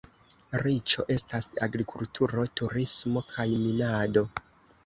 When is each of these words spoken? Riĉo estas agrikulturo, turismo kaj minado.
Riĉo 0.61 1.03
estas 1.15 1.47
agrikulturo, 1.67 2.47
turismo 2.63 3.25
kaj 3.37 3.47
minado. 3.67 4.29